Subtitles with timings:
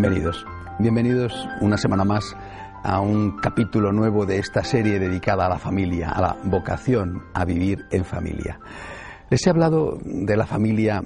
[0.00, 0.46] bienvenidos.
[0.78, 2.36] Bienvenidos una semana más
[2.84, 7.44] a un capítulo nuevo de esta serie dedicada a la familia, a la vocación a
[7.44, 8.60] vivir en familia.
[9.28, 11.02] Les he hablado de la familia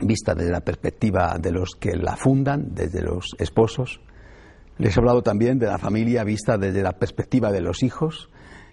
[0.00, 4.00] vista desde la perspectiva de los que la fundan, desde los esposos.
[4.78, 8.28] Les he hablado también de la familia vista desde la perspectiva de los hijos.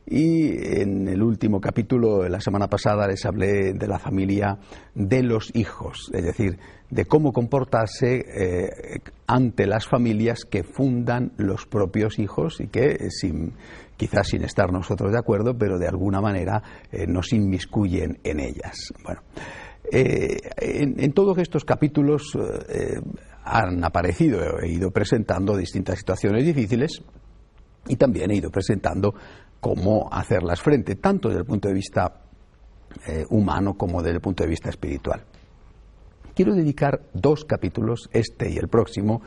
[0.09, 4.57] Y en el último capítulo, la semana pasada, les hablé de la familia
[4.95, 6.57] de los hijos, es decir,
[6.89, 8.69] de cómo comportarse eh,
[9.27, 13.51] ante las familias que fundan los propios hijos y que, sin,
[13.97, 18.93] quizás sin estar nosotros de acuerdo, pero de alguna manera eh, nos inmiscuyen en ellas.
[19.03, 19.23] Bueno,
[19.91, 22.31] eh, en, en, todos estos capítulos
[23.43, 27.03] han aparecido, he ido presentando distintas situaciones difíciles
[27.89, 29.13] y también he ido presentando
[29.59, 32.21] cómo hacerlas frente, tanto desde el punto de vista
[33.29, 35.23] humano como desde el punto de vista espiritual.
[36.33, 39.21] Quiero dedicar dos capítulos, este y el próximo,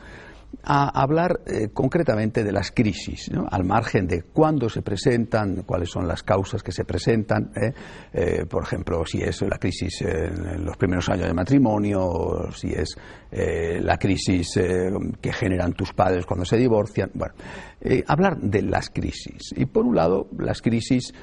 [0.63, 6.07] a hablar eh, concretamente de las crisis, al margen de cuándo se presentan, cuáles son
[6.07, 7.73] las causas que se presentan, ¿eh?
[8.13, 12.95] Eh, por ejemplo, si es la crisis en los primeros años de matrimonio, si es
[13.31, 14.59] la crisis
[15.21, 17.11] que generan tus padres cuando se divorcian.
[17.13, 17.33] Bueno,
[18.07, 19.53] hablar de las crisis.
[19.55, 21.13] Y por un lado, las crisis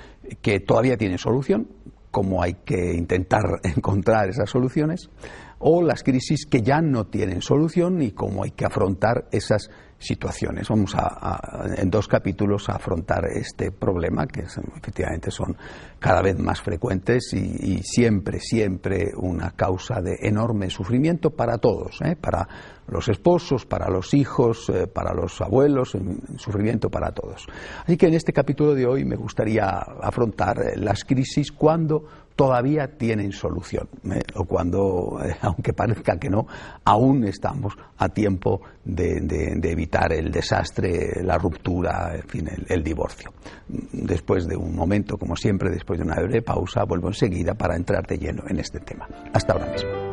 [0.40, 1.68] que todavía tienen solución,
[2.10, 5.10] cómo hay que intentar encontrar esas soluciones
[5.59, 10.69] o las crisis que ya no tienen solución y cómo hay que afrontar esas situaciones.
[10.69, 15.57] Vamos a, en dos capítulos a afrontar este problema que efectivamente son
[15.98, 22.14] cada vez más frecuentes y, siempre, siempre una causa de enorme sufrimiento para todos, ¿eh?
[22.14, 22.48] para
[22.86, 25.97] los esposos, para los hijos, eh, para los abuelos,
[26.36, 27.47] sufrimiento para todos.
[27.85, 32.05] Así que en este capítulo de hoy me gustaría afrontar eh, las crisis cuando
[32.38, 34.20] todavía tienen solución, ¿eh?
[34.36, 36.46] o cuando, eh, aunque parezca que no,
[36.84, 43.32] aún estamos a tiempo de, evitar el desastre, la ruptura, en fin, el, divorcio.
[43.66, 48.06] Después de un momento, como siempre, después de una breve pausa, vuelvo enseguida para entrar
[48.06, 49.08] de lleno en este tema.
[49.32, 50.08] Hasta ahora mismo.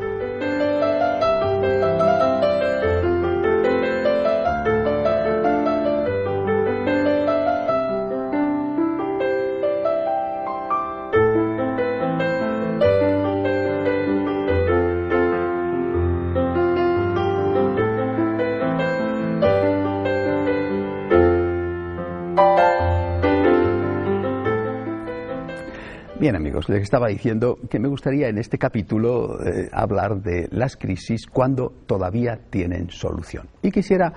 [26.55, 31.27] Amigos, les estaba diciendo que me gustaría en este capítulo eh, hablar de las crisis
[31.27, 33.49] cuando todavía tienen solución.
[33.61, 34.13] Y quisiera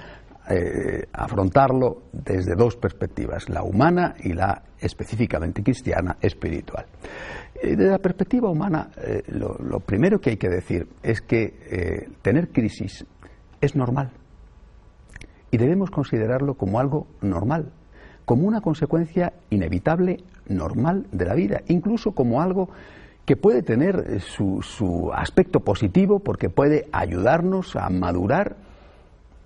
[0.49, 6.87] eh, afrontarlo desde dos perspectivas, la humana y la específicamente cristiana espiritual.
[7.61, 8.89] Eh, desde la perspectiva humana,
[9.29, 13.05] lo, lo, primero que hay que decir es que tener crisis
[13.61, 14.13] es normal
[15.51, 17.73] y debemos considerarlo como algo normal,
[18.29, 20.19] como una consecuencia inevitable
[20.49, 22.69] normal de la vida, incluso como algo
[23.25, 28.57] que puede tener eh, su, aspecto positivo porque puede ayudarnos a madurar,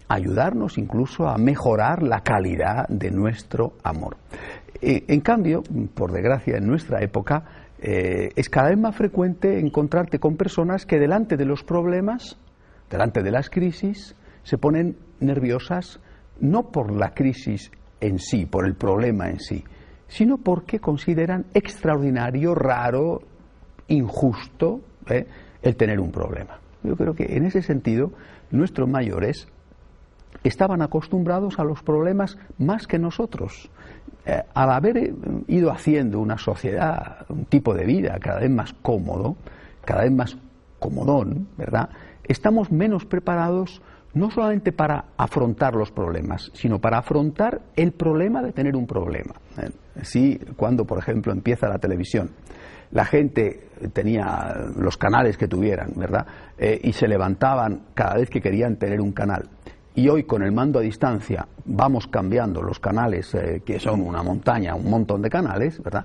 [0.09, 4.16] ayudarnos incluso a mejorar la calidad de nuestro amor.
[4.81, 5.62] Eh, en cambio,
[5.94, 7.44] por desgracia, en nuestra época
[7.78, 12.37] eh, es cada vez más frecuente encontrarte con personas que delante de los problemas,
[12.91, 16.00] delante de las crisis, se ponen nerviosas
[16.41, 17.71] no por la crisis
[18.02, 19.64] en sí, por el problema en sí,
[20.08, 23.22] sino porque consideran extraordinario, raro,
[23.88, 25.26] injusto ¿eh?
[25.62, 26.58] el tener un problema.
[26.82, 28.12] Yo creo que en ese sentido
[28.50, 29.47] nuestros mayores
[30.42, 33.71] estaban acostumbrados a los problemas más que nosotros.
[34.27, 35.15] Eh, al haber eh,
[35.47, 39.36] ido haciendo una sociedad, un tipo de vida cada vez más cómodo,
[39.84, 40.36] cada vez más
[40.80, 41.88] comodón, ¿verdad?
[42.24, 43.80] Estamos menos preparados
[44.14, 49.34] no solamente para afrontar los problemas, sino para afrontar el problema de tener un problema.
[50.03, 52.30] Si cuando, por ejemplo, empieza la televisión,
[52.92, 56.26] la gente tenía los canales que tuvieran, ¿verdad?
[56.59, 59.48] Eh, y se levantaban cada vez que querían tener un canal.
[59.94, 64.22] Y hoy con el mando a distancia vamos cambiando los canales, eh, que son una
[64.22, 66.04] montaña, un montón de canales, ¿verdad?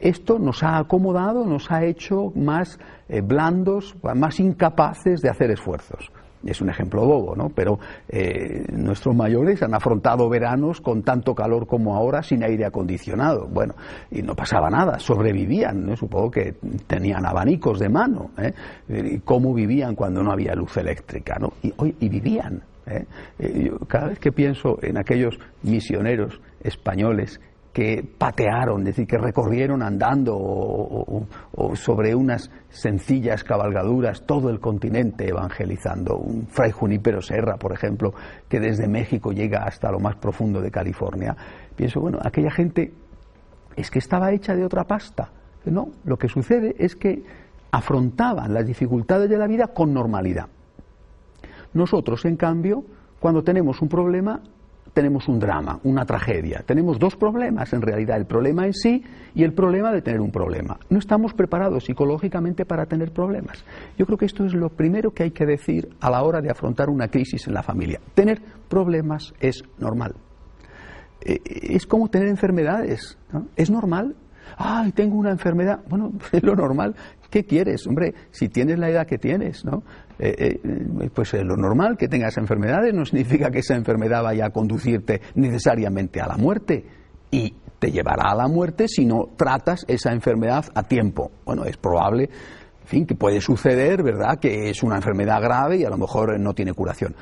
[0.00, 2.78] Esto nos ha acomodado, nos ha hecho más
[3.08, 6.10] eh, blandos, más incapaces de hacer esfuerzos.
[6.44, 7.50] Es un ejemplo bobo, ¿no?
[7.50, 7.78] Pero
[8.08, 13.48] eh, nuestros mayores han afrontado veranos con tanto calor como ahora sin aire acondicionado.
[13.48, 13.74] Bueno,
[14.10, 15.96] y no pasaba nada, sobrevivían, ¿no?
[15.96, 16.54] Supongo que
[16.86, 18.30] tenían abanicos de mano.
[18.38, 19.20] ¿eh?
[19.24, 22.62] ¿Cómo vivían cuando no había luz eléctrica, y vivían.
[22.86, 23.04] ¿eh?
[23.86, 27.40] cada vez que pienso en aquellos misioneros españoles
[27.72, 31.26] que patearon, es decir, que recorrieron andando o,
[31.74, 36.18] sobre unas sencillas cabalgaduras todo el continente evangelizando.
[36.18, 38.12] Un fray Junípero Serra, por ejemplo,
[38.48, 41.34] que desde México llega hasta lo más profundo de California.
[41.74, 42.92] Pienso, bueno, aquella gente
[43.74, 45.30] es que estaba hecha de otra pasta.
[45.64, 47.22] No, lo que sucede es que
[47.70, 50.48] afrontaban las dificultades de la vida con normalidad.
[51.72, 52.84] Nosotros, en cambio,
[53.18, 54.42] cuando tenemos un problema,
[54.92, 56.62] tenemos un drama, una tragedia.
[56.66, 59.02] Tenemos dos problemas, en realidad, el problema en sí
[59.34, 60.78] y el problema de tener un problema.
[60.90, 63.64] No estamos preparados psicológicamente para tener problemas.
[63.98, 66.50] Yo creo que esto es lo primero que hay que decir a la hora de
[66.50, 68.00] afrontar una crisis en la familia.
[68.14, 70.14] Tener problemas es normal.
[71.24, 73.18] Eh, es como tener enfermedades.
[73.56, 74.14] Es normal.
[74.58, 75.80] Ay, tengo una enfermedad.
[75.88, 76.94] Bueno, es lo normal.
[77.32, 77.86] ¿Qué quieres?
[77.86, 79.82] Hombre, si tienes la edad que tienes, ¿no?
[80.18, 84.50] Eh, eh, pues lo normal que tengas enfermedades no significa que esa enfermedad vaya a
[84.50, 86.84] conducirte necesariamente a la muerte.
[87.30, 91.30] Y te llevará a la muerte si no tratas esa enfermedad a tiempo.
[91.46, 92.28] Bueno, es probable,
[92.84, 96.52] fin, que puede suceder, ¿verdad?, que es una enfermedad grave y a lo mejor no
[96.52, 97.16] tiene curación.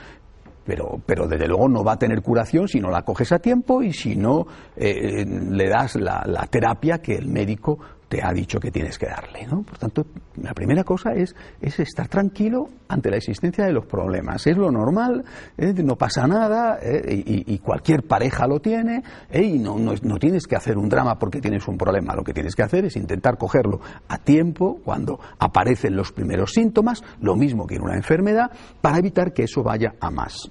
[0.65, 3.81] Pero, pero, desde luego no va a tener curación si no la coges a tiempo
[3.81, 4.45] y si no
[4.77, 7.79] eh, le das la, la, terapia que el médico
[8.11, 9.47] te ha dicho que tienes que darle.
[9.47, 9.63] ¿no?
[9.63, 10.05] Por tanto,
[10.43, 14.45] la primera cosa es, es estar tranquilo ante la existencia de los problemas.
[14.49, 15.25] Es lo normal,
[15.57, 15.73] ¿eh?
[15.85, 17.23] no pasa nada ¿eh?
[17.25, 19.45] y, cualquier pareja lo tiene ¿eh?
[19.45, 22.17] y no, no, no, tienes que hacer un drama porque tienes un problema.
[22.17, 27.05] Lo que tienes que hacer es intentar cogerlo a tiempo cuando aparecen los primeros síntomas,
[27.21, 30.51] lo mismo que en una enfermedad, para evitar que eso vaya a más.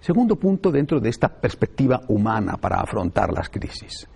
[0.00, 4.08] Segundo punto dentro de esta perspectiva humana para afrontar las crisis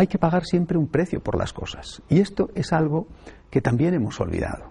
[0.00, 2.00] hay que pagar siempre un precio por las cosas.
[2.08, 3.06] Y esto es algo
[3.50, 4.70] que también hemos olvidado.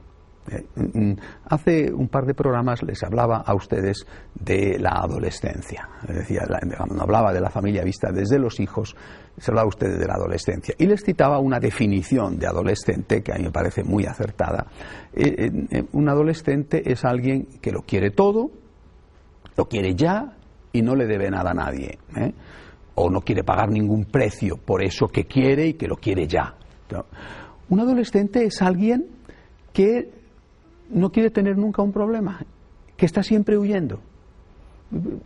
[0.49, 1.13] Eh, mm,
[1.45, 5.87] hace un par de programas les hablaba a ustedes de la adolescencia.
[6.07, 8.95] Decía, cuando hablaba de la familia vista desde los hijos,
[9.37, 10.73] les hablaba a ustedes de la adolescencia.
[10.79, 14.65] Y les citaba una definición de adolescente que a mí me parece muy acertada.
[15.13, 18.49] Eh, eh, un adolescente es alguien que lo quiere todo,
[19.55, 20.33] lo quiere ya
[20.71, 21.99] y no le debe nada a nadie
[22.99, 26.55] o no quiere pagar ningún precio por eso que quiere y que lo quiere ya.
[27.69, 29.07] Un adolescente es alguien
[29.71, 30.11] que
[30.89, 32.41] no quiere tener nunca un problema,
[32.97, 34.01] que está siempre huyendo.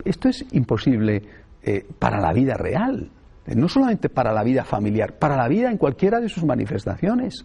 [0.04, 1.22] Esto es imposible
[1.62, 3.10] eh, para la vida real,
[3.46, 7.44] no solamente para la vida familiar, para la vida en cualquiera de sus manifestaciones.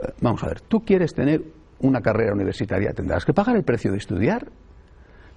[0.00, 1.42] Eh, vamos a ver, tú quieres tener
[1.80, 4.48] una carrera universitaria, tendrás que pagar el precio de estudiar.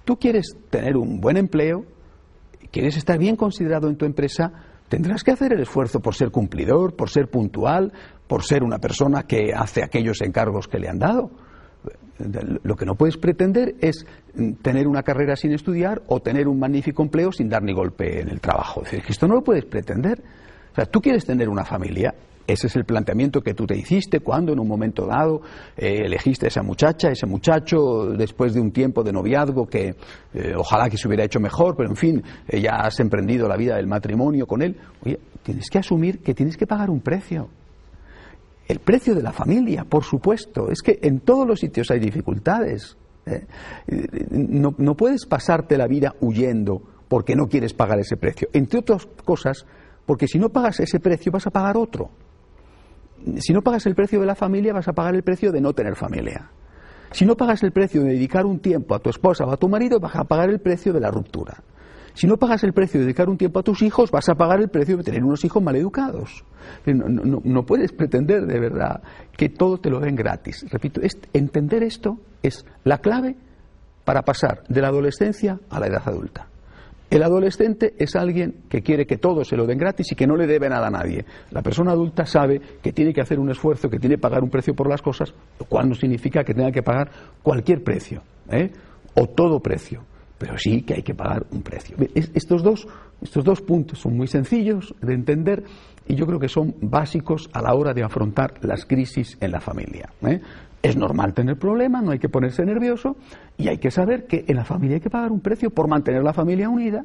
[0.04, 1.84] Tú quieres tener un buen empleo,
[2.70, 4.52] quieres estar bien considerado en tu empresa,
[4.88, 7.92] tendrás que hacer el esfuerzo por ser cumplidor, por ser puntual,
[8.26, 11.30] por ser una persona que hace aquellos encargos que le han dado.
[12.62, 14.04] Lo que no puedes pretender es
[14.62, 18.28] tener una carrera sin estudiar o tener un magnífico empleo sin dar ni golpe en
[18.28, 18.82] el trabajo.
[18.82, 20.22] Es decir, que esto no lo puedes pretender.
[20.72, 22.14] O sea, tú quieres tener una familia,
[22.52, 25.40] ese es el planteamiento que tú te hiciste cuando en un momento dado
[25.76, 29.94] eh, elegiste a esa muchacha, ese muchacho, después de un tiempo de noviazgo que
[30.34, 33.56] eh, ojalá que se hubiera hecho mejor, pero en fin, eh, ya has emprendido la
[33.56, 34.76] vida del matrimonio con él.
[35.04, 37.48] Oye, tienes que asumir que tienes que pagar un precio.
[38.66, 40.70] El precio de la familia, por supuesto.
[40.70, 42.96] Es que en todos los sitios hay dificultades.
[44.30, 48.48] No, no puedes pasarte la vida huyendo porque no quieres pagar ese precio.
[48.52, 49.66] Entre otras cosas,
[50.10, 52.10] porque si no pagas ese precio vas a pagar otro
[53.38, 55.72] si no pagas el precio de la familia, vas a pagar el precio de no
[55.72, 56.50] tener familia.
[57.12, 59.68] Si no pagas el precio de dedicar un tiempo a tu esposa o a tu
[59.68, 61.62] marido, vas a pagar el precio de la ruptura.
[62.14, 64.60] Si no pagas el precio de dedicar un tiempo a tus hijos, vas a pagar
[64.60, 66.44] el precio de tener unos hijos maleducados.
[66.86, 69.00] No, no, no puedes pretender de verdad
[69.36, 70.66] que todo te lo den gratis.
[70.70, 71.00] Repito,
[71.32, 73.36] entender esto es la clave
[74.04, 76.49] para pasar de la adolescencia a la edad adulta.
[77.10, 80.36] El adolescente es alguien que quiere que todo se lo den gratis y que no
[80.36, 81.24] le debe nada a nadie.
[81.50, 84.50] La persona adulta sabe que tiene que hacer un esfuerzo, que tiene que pagar un
[84.50, 87.10] precio por las cosas, lo cual no significa que tenga que pagar
[87.42, 88.70] cualquier precio ¿eh?
[89.14, 90.04] o todo precio,
[90.38, 91.96] pero sí que hay que pagar un precio.
[92.14, 92.86] estos dos
[93.22, 95.64] Estos dos puntos son muy sencillos de entender
[96.06, 99.60] y yo creo que son básicos a la hora de afrontar las crisis en la
[99.60, 100.08] familia.
[100.22, 100.40] ¿eh?
[100.82, 103.16] Es normal tener problemas, no hay que ponerse nervioso
[103.58, 106.22] y hay que saber que en la familia hay que pagar un precio por mantener
[106.22, 107.04] la familia unida,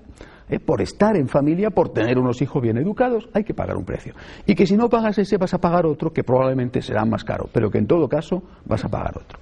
[0.49, 0.59] ¿eh?
[0.59, 4.13] por estar en familia, por tener unos hijos bien educados, hay que pagar un precio.
[4.45, 7.49] Y que si no pagas ese vas a pagar otro que probablemente será más caro,
[7.51, 9.39] pero que en todo caso vas a pagar otro.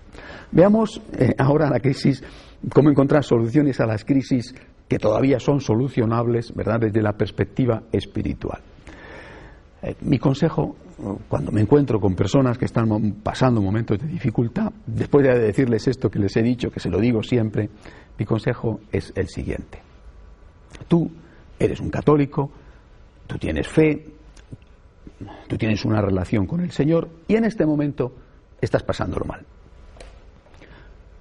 [0.51, 2.23] Veamos eh, ahora la crisis,
[2.73, 4.53] cómo encontrar soluciones a las crisis
[4.87, 8.61] que todavía son solucionables, ¿verdad?, desde la perspectiva espiritual.
[9.83, 10.77] Eh, mi consejo,
[11.27, 12.87] cuando me encuentro con personas que están
[13.21, 16.99] pasando momentos de dificultad, después de decirles esto que les he dicho, que se lo
[16.99, 17.69] digo siempre,
[18.17, 19.81] mi consejo es el siguiente.
[20.87, 21.11] Tú
[21.59, 22.49] eres un católico,
[23.27, 24.07] tú tienes fe,
[25.49, 28.13] tú tienes una relación con el Señor y en este momento
[28.61, 29.45] estás pasándolo mal.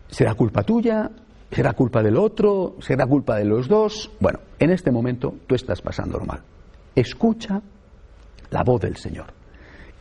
[0.06, 1.10] ¿Será culpa tuya?
[1.50, 2.76] ¿Será culpa del otro?
[2.78, 4.12] ¿Será culpa de los dos?
[4.20, 6.42] Bueno, en este momento tú estás pasándolo mal.
[6.94, 7.60] Escucha
[8.52, 9.26] la voz del Señor.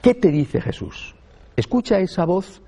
[0.01, 1.15] ¿Qué te dice Jesús?
[1.55, 2.62] Escucha esa voz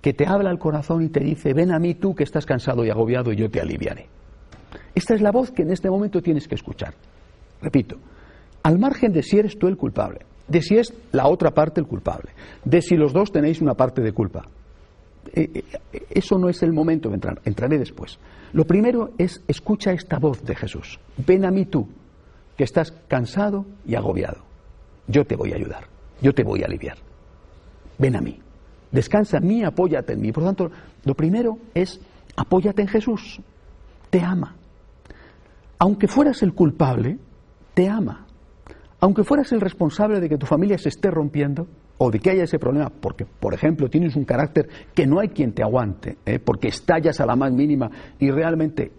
[0.00, 2.84] que te habla al corazón y te dice, ven a mí tú que estás cansado
[2.84, 4.06] y agobiado y yo te aliviaré.
[4.94, 6.94] Esta es la voz que en este momento tienes que escuchar.
[7.60, 7.96] Repito,
[8.62, 11.86] al margen de si eres tú el culpable, de si es la otra parte el
[11.86, 12.30] culpable,
[12.64, 14.46] de si los dos tenéis una parte de culpa.
[15.34, 15.50] Eh,
[15.92, 18.18] eh, eso no es el momento de entrar, entraré después.
[18.52, 20.98] Lo primero es escucha esta voz de Jesús.
[21.18, 21.88] Ven a mí tú,
[22.56, 24.49] que estás cansado y agobiado.
[25.10, 25.84] Yo te voy a ayudar,
[26.20, 26.96] yo te voy a aliviar.
[27.98, 28.40] Ven a mí.
[28.92, 30.32] Descansa en mí, apóyate en mí.
[30.32, 30.70] Por lo tanto,
[31.04, 32.00] lo primero es
[32.36, 33.40] apóyate en Jesús.
[34.08, 34.56] Te ama.
[35.78, 37.18] Aunque fueras el culpable,
[37.74, 38.26] te ama.
[39.00, 41.66] Aunque fueras el responsable de que tu familia se esté rompiendo,
[42.02, 45.28] o de que haya ese problema, porque, por ejemplo, tienes un carácter que no hay
[45.28, 46.38] quien te aguante, ¿eh?
[46.38, 48.90] porque estallas a la más mínima y realmente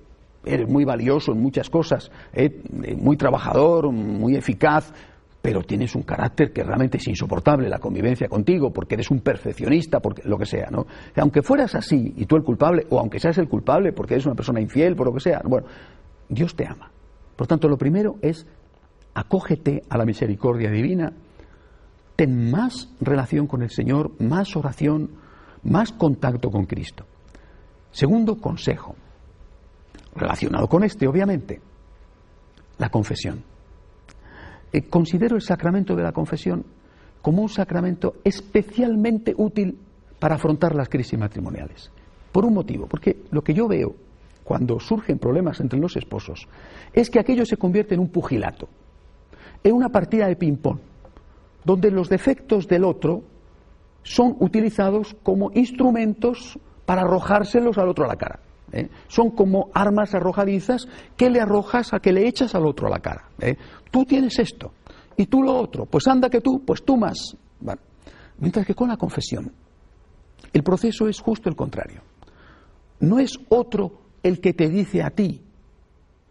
[0.46, 2.62] eres muy valioso en muchas cosas, ¿eh?
[3.00, 4.94] muy trabajador, muy eficaz,
[5.42, 10.00] pero tienes un carácter que realmente es insoportable la convivencia contigo, porque eres un perfeccionista,
[10.00, 10.86] porque lo que sea, ¿no?
[11.16, 14.36] Aunque fueras así y tú el culpable, o aunque seas el culpable porque eres una
[14.36, 15.68] persona infiel, por lo que sea, bueno,
[16.30, 16.92] Dios te ama.
[17.36, 18.46] Por tanto, lo primero es
[19.14, 21.12] acógete a la misericordia divina
[22.16, 25.10] ten más relación con el Señor, más oración,
[25.64, 27.06] más contacto con Cristo.
[27.90, 28.96] Segundo consejo,
[30.14, 31.60] relacionado con este, obviamente,
[32.78, 33.44] la confesión.
[34.74, 36.66] Eh, considero el sacramento de la confesión
[37.22, 39.78] como un sacramento especialmente útil
[40.20, 41.92] para afrontar las crisis matrimoniales.
[42.32, 43.96] Por un motivo, porque lo que yo veo
[44.44, 46.48] cuando surgen problemas entre los esposos
[46.94, 48.68] es que aquello se convierte en un pugilato,
[49.64, 50.80] en una partida de ping-pong
[51.64, 53.24] donde los defectos del otro
[54.04, 58.40] son utilizados como instrumentos para arrojárselos al otro a la cara.
[58.72, 58.90] ¿Eh?
[59.08, 60.88] Son como armas arrojadizas
[61.18, 63.30] que le arrojas a que le echas al otro a la cara.
[63.40, 63.56] ¿eh?
[63.90, 64.74] Tú tienes esto
[65.18, 67.36] y tú lo otro, pues anda que tú, pues tú más.
[68.38, 69.52] Mientras que con la confesión
[70.54, 72.02] el proceso es justo el contrario.
[73.00, 75.42] No es otro el que te dice a ti,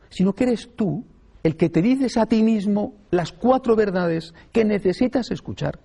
[0.09, 1.05] sino que eres tú
[1.43, 5.81] el que te dices a ti mismo las cuatro verdades que necesitas escuchar,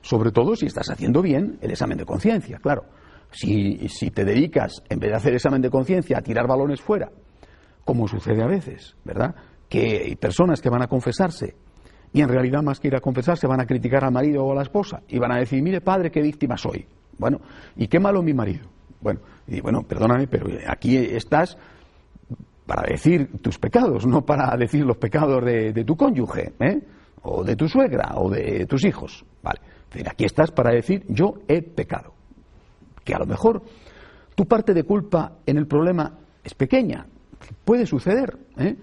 [0.00, 2.84] sobre todo si estás haciendo bien el examen de conciencia, claro.
[3.32, 7.10] Si, si, te dedicas, en vez de hacer examen de conciencia, a tirar balones fuera,
[7.84, 9.34] como sucede a veces, ¿verdad?
[9.68, 11.56] Que hay personas que van a confesarse
[12.12, 14.54] y en realidad más que ir a confesarse van a criticar al marido o a
[14.54, 16.86] la esposa y van a decir, mire padre, qué víctima soy.
[17.18, 17.40] Bueno,
[17.76, 18.68] ¿y qué malo mi marido?
[19.00, 21.56] Bueno, y bueno, perdóname, pero aquí estás
[22.66, 26.80] para decir tus pecados, no para decir los pecados de, tu cónyuge, ¿eh?
[27.22, 29.24] o de tu suegra, o de tus hijos.
[29.42, 29.60] Vale.
[30.08, 32.14] aquí estás para decir yo he pecado.
[33.04, 33.62] Que a lo mejor
[34.34, 37.06] tu parte de culpa en el problema es pequeña,
[37.64, 38.38] puede suceder.
[38.58, 38.76] ¿eh?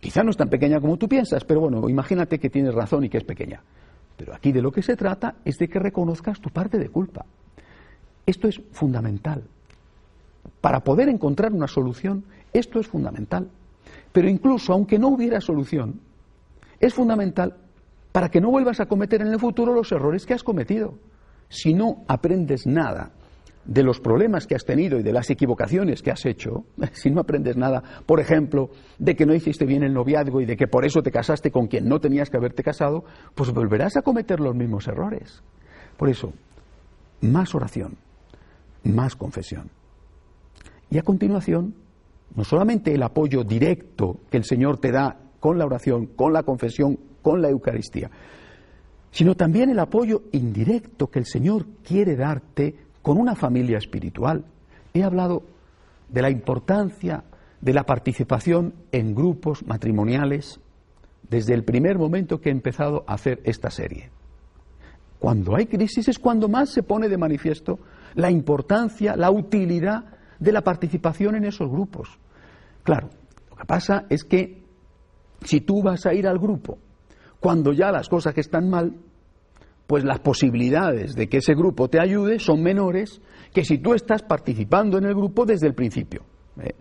[0.00, 3.08] Quizá no es tan pequeña como tú piensas, pero bueno, imagínate que tienes razón y
[3.08, 3.62] que es pequeña.
[4.16, 7.24] Pero aquí de lo que se trata es de que reconozcas tu parte de culpa.
[8.24, 9.44] Esto es fundamental.
[10.60, 12.24] Para poder encontrar una solución
[12.58, 13.50] esto es fundamental.
[14.12, 16.00] Pero incluso aunque no hubiera solución,
[16.80, 17.56] es fundamental
[18.12, 20.94] para que no vuelvas a cometer en el futuro los errores que has cometido.
[21.48, 23.12] Si no aprendes nada
[23.66, 27.20] de los problemas que has tenido y de las equivocaciones que has hecho, si no
[27.20, 30.84] aprendes nada, por ejemplo, de que no hiciste bien el noviazgo y de que por
[30.84, 33.04] eso te casaste con quien no tenías que haberte casado,
[33.34, 35.42] pues volverás a cometer los mismos errores.
[35.96, 36.32] Por eso,
[37.20, 37.96] más oración,
[38.84, 39.70] más confesión.
[40.90, 41.74] Y a continuación,
[42.34, 46.44] no solamente el apoyo directo que el Señor te da con la oración, con la
[46.44, 48.10] confesión, con la Eucaristía,
[49.10, 54.44] sino también el apoyo indirecto que el Señor quiere darte con una familia espiritual.
[54.92, 55.44] He hablado
[56.08, 57.22] de la importancia
[57.60, 60.58] de la participación en grupos matrimoniales
[61.30, 64.10] desde el primer momento que he empezado a hacer esta serie.
[65.20, 67.78] Cuando hay crisis es cuando más se pone de manifiesto
[68.16, 70.06] la importancia, la utilidad
[70.40, 72.08] de la participación en esos grupos.
[72.82, 73.10] Claro,
[73.50, 74.64] lo que pasa es que
[75.44, 76.78] si tú vas a ir al grupo
[77.38, 78.96] cuando ya las cosas están mal,
[79.86, 83.20] pues las posibilidades de que ese grupo te ayude son menores
[83.52, 86.22] que si tú estás participando en el grupo desde el principio.
[86.60, 86.74] ¿eh?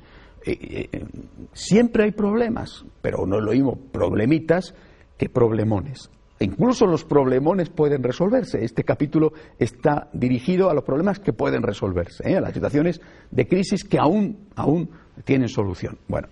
[0.46, 1.06] Eh, eh,
[1.54, 4.76] siempre hay problemas, pero no lo mismo problemitas
[5.18, 6.10] que problemones.
[6.40, 8.64] Incluso los problemones pueden resolverse.
[8.64, 13.00] Este capítulo está dirigido a los problemas que pueden resolverse, a las situaciones
[13.32, 14.90] de crisis que aún, aún
[15.24, 15.98] tienen solución.
[16.10, 16.28] Bueno,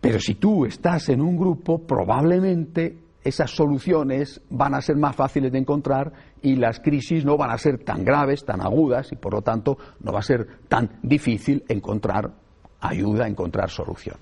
[0.00, 5.52] pero si tú estás en un grupo, probablemente esas soluciones van a ser más fáciles
[5.52, 6.12] de encontrar
[6.42, 9.76] y las crisis no van a ser tan graves, tan agudas y por lo tanto
[10.00, 12.32] no va a ser tan difícil encontrar
[12.80, 14.16] ayuda, encontrar solución.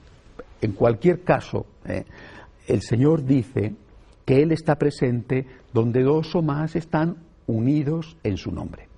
[0.61, 2.05] En cualquier caso, ¿eh?
[2.67, 3.75] el Señor dice
[4.25, 8.89] que Él está presente donde dos o más están unidos en su nombre.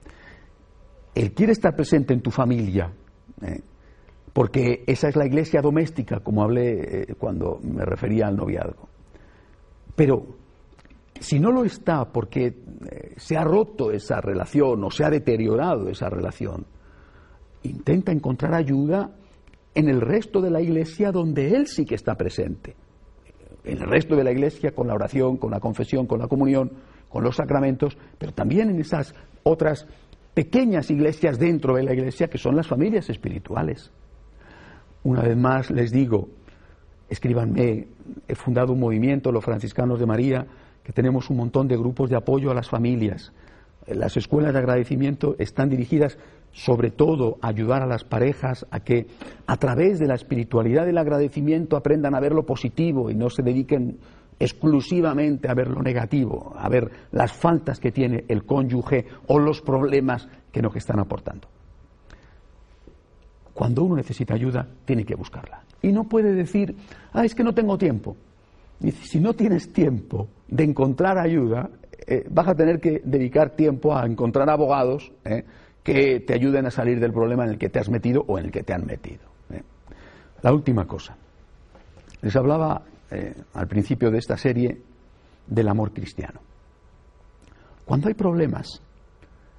[1.14, 2.90] Él quiere estar presente en tu familia,
[3.42, 3.61] ¿eh?
[4.33, 8.89] porque esa es la iglesia doméstica, como hablé eh, cuando me refería al noviazgo.
[9.94, 10.26] Pero
[11.20, 15.88] si no lo está porque eh, se ha roto esa relación o se ha deteriorado
[15.88, 16.66] esa relación,
[17.62, 19.11] intenta encontrar ayuda
[19.75, 22.75] en el resto de la iglesia donde Él sí que está presente.
[23.64, 26.73] En el resto de la iglesia con la oración, con la confesión, con la comunión,
[27.09, 29.87] con los sacramentos, pero también en esas otras
[30.32, 33.92] pequeñas iglesias dentro de la iglesia que son las familias espirituales.
[35.02, 36.28] Una vez más les digo,
[37.11, 37.88] escríbanme,
[38.26, 40.47] he fundado un movimiento, los franciscanos de María,
[40.83, 43.33] que tenemos un montón de grupos de apoyo a las familias.
[43.87, 46.17] Las escuelas de agradecimiento están dirigidas
[46.52, 49.07] sobre todo a ayudar a las parejas a que
[49.47, 53.43] a través de la espiritualidad del agradecimiento aprendan a ver lo positivo y no se
[53.43, 53.99] dediquen
[54.38, 59.61] exclusivamente a ver lo negativo, a ver las faltas que tiene el cónyuge o los
[59.61, 61.49] problemas que nos están aportando.
[63.71, 65.62] Cuando uno necesita ayuda, tiene que buscarla.
[65.81, 66.75] Y no puede decir,
[67.12, 68.17] ah, es que no tengo tiempo.
[69.05, 71.71] Si no tienes tiempo de encontrar ayuda,
[72.05, 75.45] eh, vas a tener que dedicar tiempo a encontrar abogados eh,
[75.85, 78.47] que te ayuden a salir del problema en el que te has metido o en
[78.47, 79.23] el que te han metido.
[79.50, 79.62] Eh.
[80.43, 81.17] La última cosa.
[82.23, 82.83] Les hablaba
[83.55, 84.83] al principio de esta serie
[85.47, 86.40] del amor cristiano.
[87.85, 88.83] Cuando hay problemas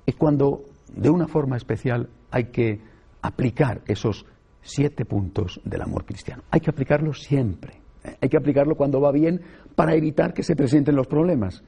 [0.06, 2.91] es cuando de una forma especial hay que
[3.22, 4.26] aplicar esos
[4.62, 6.44] siete puntos del amor cristiano.
[6.52, 7.82] Hay que aplicarlos siempre.
[8.20, 9.42] Hay que aplicarlo cuando va bien
[9.76, 11.64] para evitar que se presenten los problemas.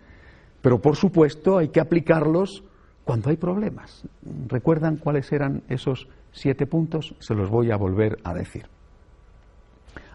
[0.62, 2.64] Pero por supuesto hay que aplicarlos
[3.04, 4.08] cuando hay problemas.
[4.48, 7.16] ¿Recuerdan cuáles eran esos siete puntos?
[7.20, 8.66] Se los voy a volver a decir.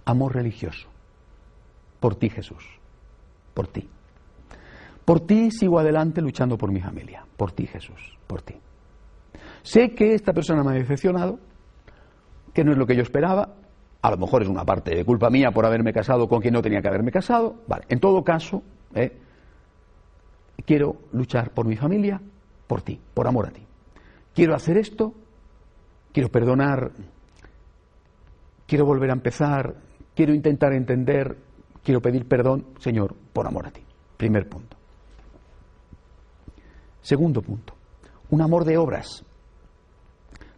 [0.05, 0.88] Amor religioso.
[2.01, 2.64] Por ti Jesús.
[3.55, 3.88] Por ti.
[5.05, 7.24] Por ti sigo adelante luchando por mi familia.
[7.37, 8.16] Por ti Jesús.
[8.27, 8.55] Por ti.
[9.62, 11.38] Sé que esta persona me ha decepcionado,
[12.53, 13.55] que no es lo que yo esperaba,
[14.01, 16.62] a lo mejor es una parte de culpa mía por haberme casado con quien no
[16.62, 17.57] tenía que haberme casado.
[17.66, 18.62] Vale, en todo caso,
[18.94, 19.12] ¿eh?
[20.64, 22.21] quiero luchar por mi familia,
[22.66, 23.62] por ti, por amor a ti.
[24.35, 25.14] Quiero hacer esto,
[26.12, 26.92] quiero perdonar,
[28.66, 29.75] quiero volver a empezar,
[30.14, 31.37] quiero intentar entender,
[31.83, 33.83] quiero pedir perdón, Señor, por amor a ti.
[34.16, 34.77] Primer punto.
[37.01, 37.75] Segundo punto,
[38.31, 39.25] un amor de obras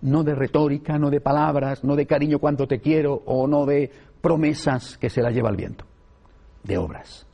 [0.03, 3.91] no de retórica, no de palabras, no de cariño cuánto te quiero o no de
[4.21, 5.85] promesas que se las lleva el viento,
[6.63, 7.27] de obras.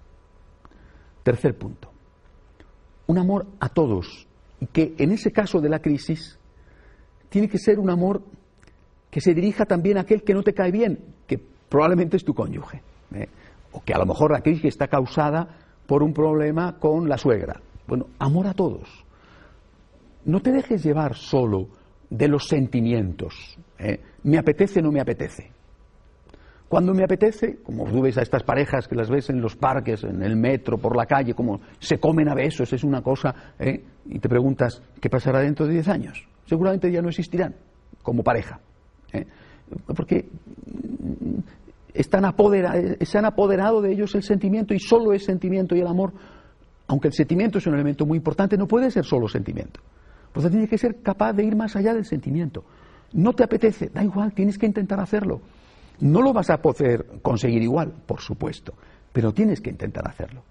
[1.23, 1.91] Tercer punto,
[3.07, 4.27] un amor a todos
[4.61, 6.39] y que en ese caso de la crisis
[7.29, 8.23] tiene que ser un amor
[9.11, 12.35] que se dirija también a aquel que no te cae bien, que probablemente es tu
[12.35, 12.83] cónyuge,
[13.15, 13.29] ¿eh?
[13.73, 15.49] o que a lo mejor la crisis está causada
[15.87, 17.61] por un problema con la suegra.
[17.87, 19.05] Bueno, amor a todos.
[20.25, 21.69] No te dejes llevar solo
[22.11, 23.59] de los sentimientos.
[23.79, 24.01] ¿eh?
[24.25, 25.51] ¿Me apetece o no me apetece?
[26.69, 30.03] Cuando me apetece, como tú ves a estas parejas que las ves en los parques,
[30.03, 33.85] en el metro, por la calle, como se comen a besos, es una cosa, ¿eh?
[34.07, 36.29] y te preguntas, ¿qué pasará dentro de 10 años?
[36.45, 37.55] Seguramente ya no existirán
[38.03, 38.61] como pareja.
[39.13, 39.27] ¿eh?
[39.95, 40.29] Porque
[41.95, 42.25] están
[43.01, 46.13] se han apoderado de ellos el sentimiento y solo es sentimiento y el amor,
[46.89, 49.81] aunque el sentimiento es un elemento muy importante, no puede ser solo sentimiento.
[50.37, 52.63] Pues tienes que ser capaz de ir más allá del sentimiento.
[53.15, 55.41] No te apetece, da igual, tienes que intentar hacerlo.
[56.01, 58.75] No lo vas a poder conseguir igual, por supuesto,
[59.15, 60.43] pero tienes que intentar hacerlo.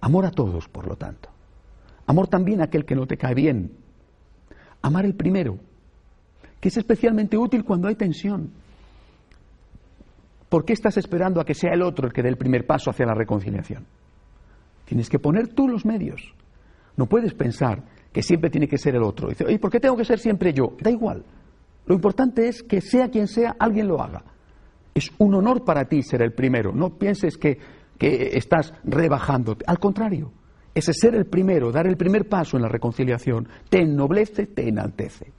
[0.00, 1.28] Amor a todos, por lo tanto.
[2.06, 3.72] Amor también a aquel que no te cae bien.
[4.80, 5.58] Amar el primero,
[6.58, 8.50] que es especialmente útil cuando hay tensión.
[10.48, 12.88] ¿Por qué estás esperando a que sea el otro el que dé el primer paso
[12.88, 13.84] hacia la reconciliación?
[14.86, 16.32] Tienes que poner tú los medios.
[16.96, 17.82] No puedes pensar
[18.18, 19.28] que siempre tiene que ser el otro.
[19.28, 20.72] Dice, ¿y por qué tengo que ser siempre yo?
[20.80, 21.22] Da igual.
[21.86, 24.24] Lo importante es que sea quien sea, alguien lo haga.
[24.92, 26.72] Es un honor para ti ser el primero.
[26.72, 27.60] No pienses que,
[27.96, 29.64] que estás rebajándote.
[29.68, 30.32] Al contrario,
[30.74, 35.32] ese ser el primero, dar el primer paso en la reconciliación, te ennoblece, te enaltece.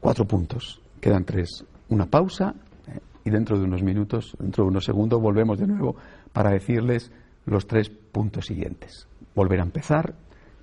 [0.00, 1.64] Cuatro puntos, quedan tres.
[1.90, 2.56] Una pausa
[2.88, 5.94] eh, y dentro de unos minutos, dentro de unos segundos, volvemos de nuevo
[6.32, 7.12] para decirles
[7.44, 9.06] los tres puntos siguientes.
[9.36, 10.16] Volver a empezar,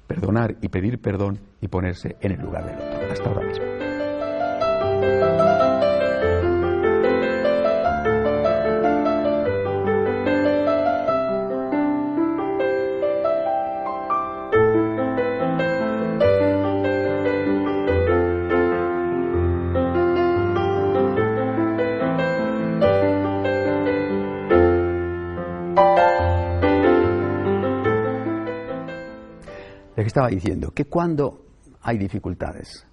[0.07, 3.11] perdonar y pedir perdón y ponerse en el lugar del otro.
[3.11, 5.52] Hasta ahora mismo.
[30.13, 31.43] Estaba diciendo que cuando
[31.81, 32.85] hay dificultades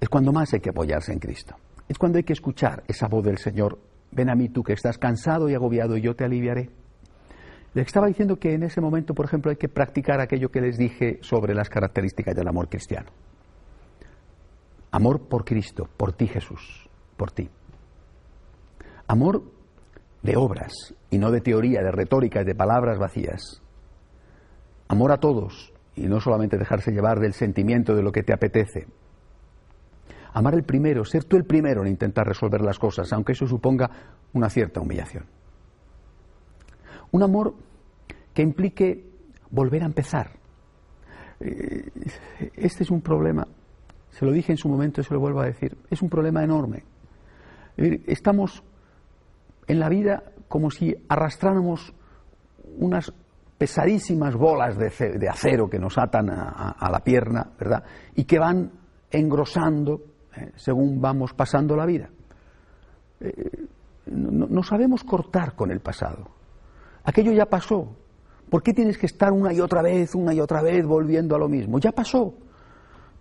[0.00, 1.54] es cuando más hay que apoyarse en Cristo.
[1.86, 3.78] Es cuando hay que escuchar esa voz del Señor,
[4.10, 6.70] ven a mí tú que estás cansado y agobiado y yo te aliviaré.
[7.74, 10.78] Les estaba diciendo que en ese momento, por ejemplo, hay que practicar aquello que les
[10.78, 13.10] dije sobre las características del amor cristiano.
[14.92, 17.50] Amor por Cristo, por ti Jesús, por ti.
[19.08, 19.42] Amor
[20.22, 20.72] de obras
[21.10, 23.60] y no de teoría, de retórica de palabras vacías.
[24.88, 28.86] Amor a todos, y no solamente dejarse llevar del sentimiento de lo que te apetece.
[30.32, 33.90] Amar el primero, ser tú el primero en intentar resolver las cosas, aunque eso suponga
[34.32, 35.24] una cierta humillación.
[37.12, 37.54] Un amor
[38.32, 39.04] que implique
[39.50, 40.30] volver a empezar.
[41.38, 41.88] Eh,
[42.56, 43.46] este es un problema,
[44.10, 46.42] se lo dije en su momento y se lo vuelvo a decir, es un problema
[46.42, 46.84] enorme.
[47.76, 48.62] Estamos
[49.66, 51.92] en la vida como si arrastráramos
[52.78, 53.12] unas
[53.64, 57.82] pesadísimas bolas de, acero que nos atan a, la pierna, ¿verdad?
[58.14, 58.70] Y que van
[59.10, 60.02] engrosando
[60.36, 62.10] eh, según vamos pasando la vida.
[63.20, 63.66] Eh,
[64.04, 66.28] no, sabemos cortar con el pasado.
[67.04, 67.88] Aquello ya pasó.
[68.50, 71.38] ¿Por qué tienes que estar una y otra vez, una y otra vez volviendo a
[71.38, 71.78] lo mismo?
[71.78, 72.34] Ya pasó.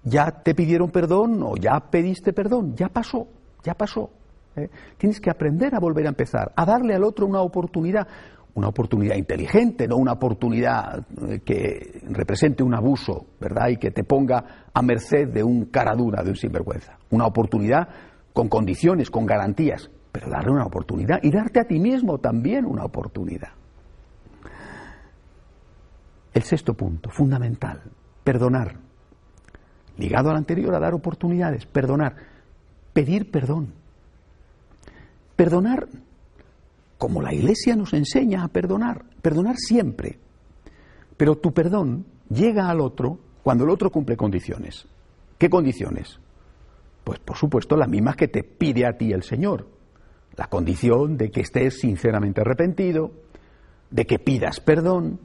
[0.04, 2.76] Ya te pidieron perdón o ya pediste perdón.
[2.76, 3.30] Ya pasó,
[3.64, 4.10] ya pasó.
[4.58, 4.70] ¿eh?
[4.98, 8.06] Tienes que aprender a volver a empezar, a darle al otro una oportunidad
[8.56, 13.70] una oportunidad inteligente, no una oportunidad eh, que represente un abuso, ¿verdad?
[13.70, 16.98] Y que te ponga a merced de un cara dura, de un sinvergüenza.
[17.10, 17.88] Una oportunidad
[18.32, 22.86] con condiciones, con garantías, pero darle una oportunidad y darte a ti mismo también una
[22.86, 23.50] oportunidad.
[26.34, 27.82] El sexto punto, fundamental,
[28.24, 28.76] perdonar.
[29.98, 32.16] Ligado al anterior, a dar oportunidades, perdonar,
[32.94, 33.74] pedir perdón.
[35.36, 35.88] Perdonar
[37.04, 40.20] como la Iglesia nos enseña a perdonar, perdonar siempre.
[41.18, 44.88] Pero tu perdón llega al otro cuando el otro cumple condiciones.
[45.38, 46.18] ¿Qué condiciones?
[47.04, 49.68] Pues por supuesto las mismas que te pide a ti el Señor.
[50.38, 53.12] La condición de que estés sinceramente arrepentido,
[53.92, 55.20] de que pidas perdón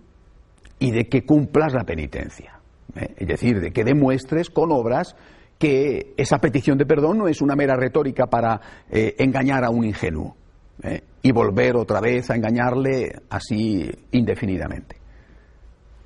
[0.80, 2.58] y de que cumplas la penitencia.
[2.96, 3.14] ¿eh?
[3.18, 5.14] Es decir, de que demuestres con obras
[5.60, 8.60] que esa petición de perdón no es una mera retórica para
[8.90, 10.34] eh, engañar a un ingenuo.
[10.82, 11.02] ¿Eh?
[11.22, 14.96] y volver otra vez a engañarle así indefinidamente.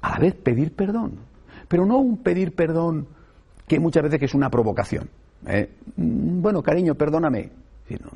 [0.01, 1.21] A la vez pedir perdón,
[1.69, 3.07] pero no un pedir perdón
[3.67, 5.09] que muchas veces es una provocación.
[5.47, 5.71] ¿eh?
[5.97, 7.51] Mm, bueno, cariño, perdóname.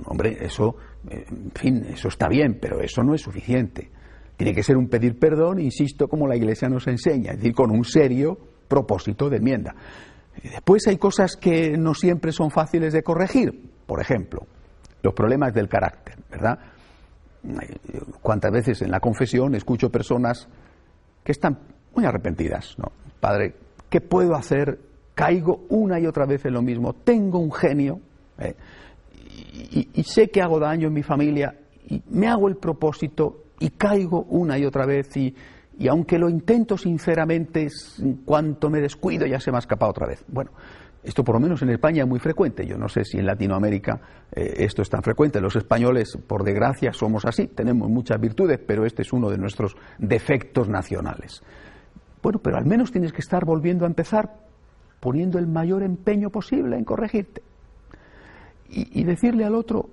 [0.06, 0.76] hombre, eso,
[1.08, 3.90] eh, en fin, eso está bien, pero eso no es suficiente.
[4.36, 7.70] Tiene que ser un pedir perdón, insisto, como la Iglesia nos enseña, es decir, con
[7.70, 8.36] un serio
[8.68, 9.74] propósito de enmienda.
[10.42, 13.70] Después hay cosas que no siempre son fáciles de corregir.
[13.86, 14.46] Por ejemplo,
[15.06, 16.58] los problemas del carácter, ¿verdad?
[18.20, 20.48] Cuántas veces en la confesión escucho personas
[21.22, 21.56] que están
[21.94, 22.90] muy arrepentidas, ¿no?
[23.20, 23.54] Padre,
[23.88, 24.80] ¿qué puedo hacer?
[25.14, 28.00] Caigo una y otra vez en lo mismo, tengo un genio
[28.38, 28.54] ¿eh?
[29.94, 31.54] y, sé que hago daño en mi familia
[31.88, 35.34] y me hago el propósito y caigo una y otra vez y,
[35.78, 37.68] y aunque lo intento sinceramente,
[38.00, 40.24] en cuanto me descuido ya se me ha escapado otra vez.
[40.26, 40.50] Bueno,
[41.06, 42.66] esto por lo menos en España es muy frecuente.
[42.66, 44.00] Yo no sé si en Latinoamérica
[44.32, 45.40] eh, esto es tan frecuente.
[45.40, 47.46] Los españoles, por desgracia, somos así.
[47.46, 51.42] Tenemos muchas virtudes, pero este es uno de nuestros defectos nacionales.
[52.20, 54.34] Bueno, pero al menos tienes que estar volviendo a empezar
[54.98, 57.40] poniendo el mayor empeño posible en corregirte.
[58.68, 59.88] Y, decirle al otro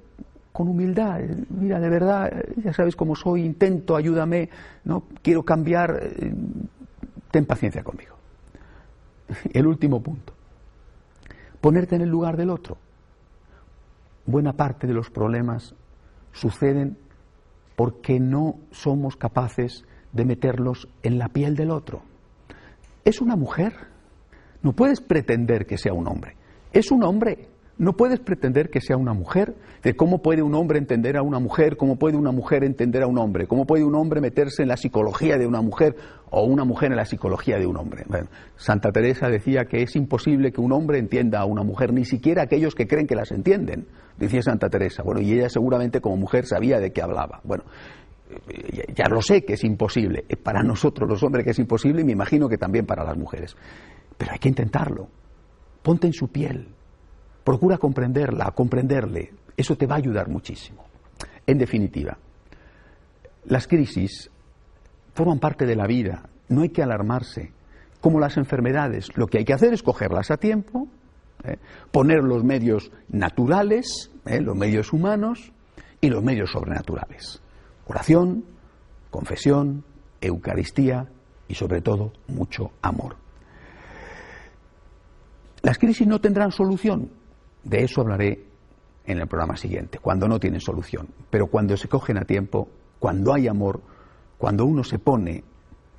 [0.51, 4.49] con humildad, mira, de verdad, ya sabes cómo soy, intento, ayúdame,
[4.83, 6.33] no quiero cambiar, eh,
[7.29, 8.15] ten paciencia conmigo.
[9.53, 10.33] El último punto
[11.63, 12.77] ponerte en el lugar del otro.
[14.25, 15.73] Buena parte de los problemas
[16.33, 16.97] suceden
[17.77, 22.01] porque no somos capaces de meterlos en la piel del otro.
[23.05, 23.71] Es una mujer,
[24.61, 26.35] no puedes pretender que sea un hombre.
[26.73, 27.47] Es un hombre,
[27.77, 29.55] no puedes pretender que sea una mujer.
[29.83, 33.07] De cómo puede un hombre entender a una mujer, cómo puede una mujer entender a
[33.07, 35.95] un hombre, cómo puede un hombre meterse en la psicología de una mujer
[36.29, 38.05] o una mujer en la psicología de un hombre.
[38.55, 42.43] Santa Teresa decía que es imposible que un hombre entienda a una mujer, ni siquiera
[42.43, 45.03] aquellos que creen que las entienden, decía Santa Teresa.
[45.03, 47.41] Bueno, y ella seguramente como mujer sabía de qué hablaba.
[47.43, 47.65] Bueno,
[48.95, 50.23] ya lo sé que es imposible.
[50.41, 53.55] Para nosotros los hombres que es imposible y me imagino que también para las mujeres.
[54.17, 55.07] Pero hay que intentarlo.
[55.81, 56.69] Ponte en su piel,
[57.43, 59.33] Procura comprenderla, comprenderle.
[59.55, 60.85] Eso te va a ayudar muchísimo.
[61.45, 62.17] En definitiva,
[63.45, 64.29] las crisis
[65.13, 67.51] forman parte de la vida, no hay que alarmarse.
[67.99, 70.87] Como las enfermedades, lo que hay que hacer es cogerlas a tiempo,
[71.43, 71.57] ¿eh?
[71.91, 74.41] poner los medios naturales, ¿eh?
[74.41, 75.51] los medios humanos
[76.01, 77.41] y los medios sobrenaturales.
[77.87, 78.45] Oración,
[79.09, 79.83] confesión,
[80.21, 81.07] Eucaristía
[81.47, 83.17] y sobre todo mucho amor.
[85.61, 87.09] Las crisis no tendrán solución,
[87.63, 88.45] de eso hablaré
[89.05, 91.07] en el programa siguiente, cuando no tienen solución.
[91.29, 93.81] Pero cuando se cogen a tiempo, cuando hay amor,
[94.37, 95.43] cuando uno se pone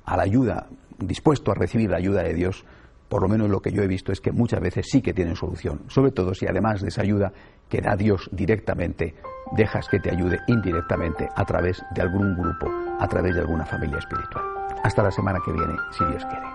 [0.05, 2.65] a la ayuda, dispuesto a recibir la ayuda de Dios,
[3.09, 5.35] por lo menos lo que yo he visto es que muchas veces sí que tienen
[5.35, 5.83] solución.
[5.87, 7.31] Sobre todo si además de esa ayuda
[7.69, 9.15] que da Dios directamente,
[9.55, 12.67] dejas que te ayude indirectamente a través de algún grupo,
[12.99, 14.43] a través de alguna familia espiritual.
[14.83, 16.54] Hasta la semana que viene, si Dios quiere.